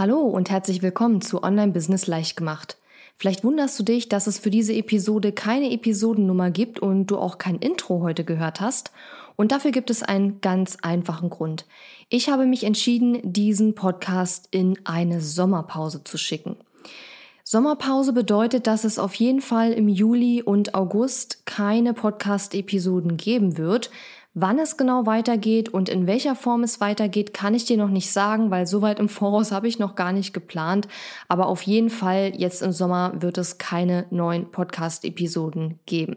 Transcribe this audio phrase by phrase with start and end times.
[0.00, 2.78] Hallo und herzlich willkommen zu Online Business leicht gemacht.
[3.18, 7.36] Vielleicht wunderst du dich, dass es für diese Episode keine Episodennummer gibt und du auch
[7.36, 8.92] kein Intro heute gehört hast.
[9.36, 11.66] Und dafür gibt es einen ganz einfachen Grund.
[12.08, 16.56] Ich habe mich entschieden, diesen Podcast in eine Sommerpause zu schicken.
[17.44, 23.90] Sommerpause bedeutet, dass es auf jeden Fall im Juli und August keine Podcast-Episoden geben wird,
[24.34, 28.12] Wann es genau weitergeht und in welcher Form es weitergeht, kann ich dir noch nicht
[28.12, 30.86] sagen, weil soweit im Voraus habe ich noch gar nicht geplant.
[31.28, 36.16] Aber auf jeden Fall, jetzt im Sommer wird es keine neuen Podcast-Episoden geben.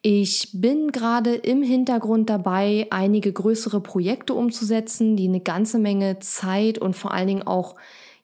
[0.00, 6.78] Ich bin gerade im Hintergrund dabei, einige größere Projekte umzusetzen, die eine ganze Menge Zeit
[6.78, 7.74] und vor allen Dingen auch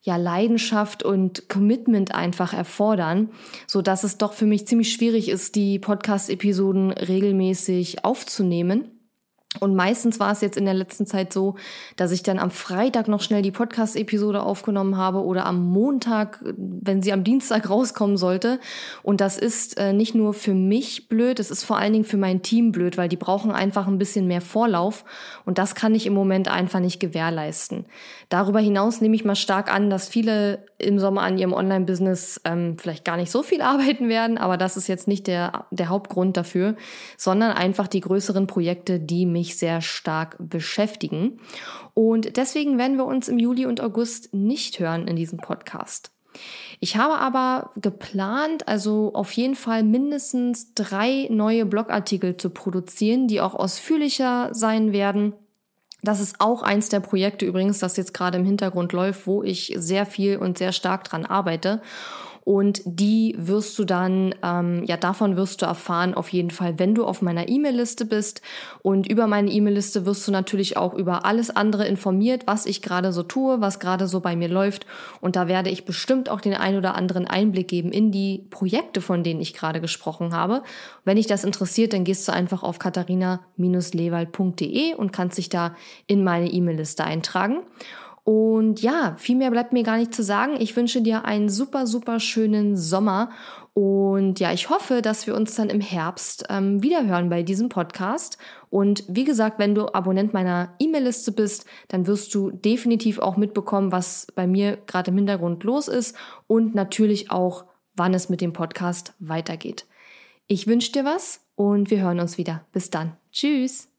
[0.01, 3.29] ja Leidenschaft und Commitment einfach erfordern,
[3.67, 8.94] so dass es doch für mich ziemlich schwierig ist, die Podcast Episoden regelmäßig aufzunehmen.
[9.59, 11.55] Und meistens war es jetzt in der letzten Zeit so,
[11.95, 17.01] dass ich dann am Freitag noch schnell die Podcast-Episode aufgenommen habe oder am Montag, wenn
[17.01, 18.59] sie am Dienstag rauskommen sollte.
[19.03, 22.17] Und das ist äh, nicht nur für mich blöd, es ist vor allen Dingen für
[22.17, 25.05] mein Team blöd, weil die brauchen einfach ein bisschen mehr Vorlauf.
[25.45, 27.85] Und das kann ich im Moment einfach nicht gewährleisten.
[28.29, 32.77] Darüber hinaus nehme ich mal stark an, dass viele im Sommer an ihrem Online-Business ähm,
[32.77, 36.37] vielleicht gar nicht so viel arbeiten werden, aber das ist jetzt nicht der, der Hauptgrund
[36.37, 36.75] dafür,
[37.17, 41.39] sondern einfach die größeren Projekte, die mich mich sehr stark beschäftigen.
[41.93, 46.11] Und deswegen werden wir uns im Juli und August nicht hören in diesem Podcast.
[46.79, 53.39] Ich habe aber geplant, also auf jeden Fall mindestens drei neue Blogartikel zu produzieren, die
[53.39, 55.33] auch ausführlicher sein werden.
[56.01, 59.73] Das ist auch eins der Projekte übrigens, das jetzt gerade im Hintergrund läuft, wo ich
[59.77, 61.81] sehr viel und sehr stark dran arbeite.
[62.45, 66.93] Und die wirst du dann, ähm, ja, davon wirst du erfahren, auf jeden Fall, wenn
[66.93, 68.43] du auf meiner E-Mail-Liste bist.
[68.83, 73.11] Und über meine E-Mail-Liste wirst du natürlich auch über alles andere informiert, was ich gerade
[73.11, 74.85] so tue, was gerade so bei mir läuft.
[75.21, 79.01] Und da werde ich bestimmt auch den ein oder anderen Einblick geben in die Projekte,
[79.01, 80.61] von denen ich gerade gesprochen habe.
[81.03, 86.23] Wenn dich das interessiert, dann gehst du einfach auf katharina-lewald.de und kannst dich da in
[86.23, 87.63] meine E-Mail-Liste eintragen.
[88.25, 90.55] Und ja, viel mehr bleibt mir gar nicht zu sagen.
[90.59, 93.29] Ich wünsche dir einen super, super schönen Sommer.
[93.73, 98.39] Und ja, ich hoffe, dass wir uns dann im Herbst ähm, wiederhören bei diesem Podcast.
[98.71, 103.91] Und wie gesagt, wenn du Abonnent meiner E-Mail-Liste bist, dann wirst du definitiv auch mitbekommen,
[103.91, 107.65] was bei mir gerade im Hintergrund los ist und natürlich auch,
[107.95, 109.85] wann es mit dem Podcast weitergeht.
[110.47, 112.65] Ich wünsche dir was und wir hören uns wieder.
[112.71, 113.17] Bis dann.
[113.31, 113.94] Tschüss.